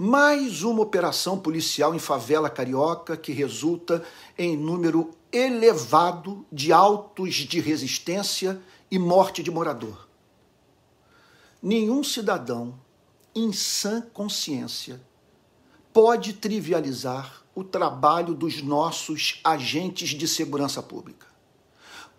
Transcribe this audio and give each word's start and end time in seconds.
mais 0.00 0.62
uma 0.62 0.82
operação 0.82 1.36
policial 1.36 1.92
em 1.92 1.98
favela 1.98 2.48
carioca 2.48 3.16
que 3.16 3.32
resulta 3.32 4.04
em 4.38 4.56
número 4.56 5.10
elevado 5.32 6.46
de 6.52 6.72
autos 6.72 7.34
de 7.34 7.58
resistência 7.58 8.62
e 8.88 8.96
morte 8.96 9.42
de 9.42 9.50
morador. 9.50 10.06
Nenhum 11.60 12.04
cidadão 12.04 12.78
em 13.34 13.52
sã 13.52 14.00
consciência 14.12 15.00
pode 15.92 16.34
trivializar 16.34 17.42
o 17.52 17.64
trabalho 17.64 18.34
dos 18.34 18.62
nossos 18.62 19.40
agentes 19.42 20.10
de 20.10 20.28
segurança 20.28 20.80
pública. 20.80 21.26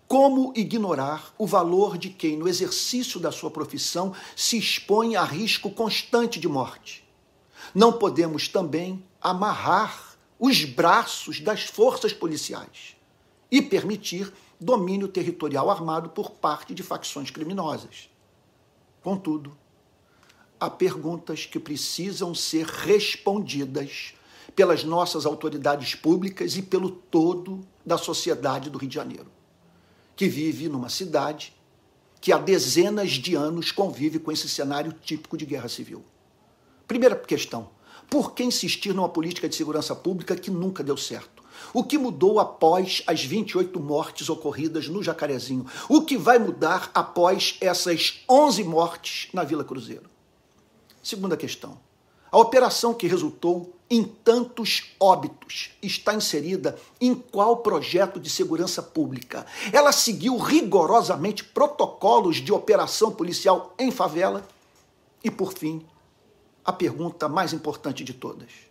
Como 0.06 0.52
ignorar 0.54 1.32
o 1.38 1.46
valor 1.46 1.96
de 1.96 2.10
quem, 2.10 2.36
no 2.36 2.46
exercício 2.46 3.18
da 3.18 3.32
sua 3.32 3.50
profissão, 3.50 4.12
se 4.36 4.58
expõe 4.58 5.16
a 5.16 5.24
risco 5.24 5.70
constante 5.70 6.38
de 6.38 6.46
morte? 6.46 7.08
Não 7.74 7.92
podemos 7.92 8.48
também 8.48 9.04
amarrar 9.20 10.16
os 10.38 10.64
braços 10.64 11.40
das 11.40 11.64
forças 11.64 12.12
policiais 12.12 12.96
e 13.50 13.60
permitir 13.60 14.32
domínio 14.58 15.08
territorial 15.08 15.70
armado 15.70 16.10
por 16.10 16.30
parte 16.30 16.74
de 16.74 16.82
facções 16.82 17.30
criminosas. 17.30 18.10
Contudo, 19.02 19.56
há 20.58 20.68
perguntas 20.68 21.46
que 21.46 21.58
precisam 21.58 22.34
ser 22.34 22.66
respondidas 22.66 24.14
pelas 24.54 24.84
nossas 24.84 25.24
autoridades 25.24 25.94
públicas 25.94 26.56
e 26.56 26.62
pelo 26.62 26.90
todo 26.90 27.60
da 27.84 27.96
sociedade 27.96 28.68
do 28.68 28.78
Rio 28.78 28.88
de 28.88 28.94
Janeiro, 28.94 29.30
que 30.14 30.28
vive 30.28 30.68
numa 30.68 30.90
cidade 30.90 31.54
que 32.20 32.32
há 32.32 32.38
dezenas 32.38 33.12
de 33.12 33.34
anos 33.34 33.72
convive 33.72 34.18
com 34.18 34.30
esse 34.30 34.48
cenário 34.48 34.92
típico 34.92 35.36
de 35.36 35.46
guerra 35.46 35.68
civil. 35.68 36.04
Primeira 36.90 37.14
questão: 37.14 37.68
por 38.10 38.32
que 38.32 38.42
insistir 38.42 38.92
numa 38.92 39.08
política 39.08 39.48
de 39.48 39.54
segurança 39.54 39.94
pública 39.94 40.34
que 40.34 40.50
nunca 40.50 40.82
deu 40.82 40.96
certo? 40.96 41.40
O 41.72 41.84
que 41.84 41.96
mudou 41.96 42.40
após 42.40 43.04
as 43.06 43.24
28 43.24 43.78
mortes 43.78 44.28
ocorridas 44.28 44.88
no 44.88 45.00
Jacarezinho? 45.00 45.64
O 45.88 46.02
que 46.02 46.18
vai 46.18 46.36
mudar 46.40 46.90
após 46.92 47.56
essas 47.60 48.24
11 48.28 48.64
mortes 48.64 49.28
na 49.32 49.44
Vila 49.44 49.62
Cruzeiro? 49.62 50.10
Segunda 51.00 51.36
questão. 51.36 51.78
A 52.28 52.36
operação 52.38 52.92
que 52.92 53.06
resultou 53.06 53.72
em 53.88 54.02
tantos 54.02 54.90
óbitos 54.98 55.70
está 55.80 56.12
inserida 56.12 56.76
em 57.00 57.14
qual 57.14 57.58
projeto 57.58 58.18
de 58.18 58.28
segurança 58.28 58.82
pública? 58.82 59.46
Ela 59.72 59.92
seguiu 59.92 60.36
rigorosamente 60.38 61.44
protocolos 61.44 62.38
de 62.38 62.52
operação 62.52 63.12
policial 63.12 63.76
em 63.78 63.92
favela? 63.92 64.44
E, 65.22 65.30
por 65.30 65.52
fim, 65.52 65.86
a 66.64 66.72
pergunta 66.72 67.28
mais 67.28 67.52
importante 67.52 68.04
de 68.04 68.14
todas 68.14 68.70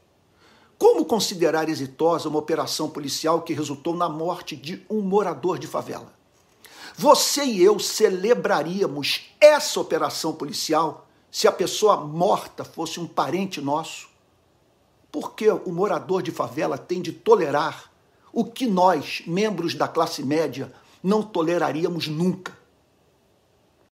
como 0.80 1.04
considerar 1.04 1.68
exitosa 1.68 2.30
uma 2.30 2.40
operação 2.40 2.90
policial 2.90 3.42
que 3.42 3.54
resultou 3.54 3.94
na 3.94 4.08
morte 4.08 4.56
de 4.56 4.82
um 4.90 5.02
morador 5.02 5.60
de 5.60 5.68
favela? 5.68 6.14
Você 6.96 7.44
e 7.44 7.62
eu 7.62 7.78
celebraríamos 7.78 9.30
essa 9.42 9.78
operação 9.82 10.34
policial 10.34 11.06
se 11.30 11.50
a 11.50 11.52
pessoa 11.52 11.98
morta 11.98 12.64
fosse 12.64 12.98
um 12.98 13.06
parente 13.06 13.60
nosso? 13.60 14.08
Porque 15.12 15.50
o 15.50 15.72
morador 15.72 16.22
de 16.22 16.32
favela 16.32 16.78
tem 16.78 17.02
de 17.02 17.12
tolerar 17.12 17.92
o 18.32 18.46
que 18.46 18.66
nós, 18.66 19.22
membros 19.28 19.76
da 19.76 19.88
classe 19.88 20.24
média, 20.24 20.72
não 21.04 21.22
toleraríamos 21.22 22.08
nunca. 22.08 22.58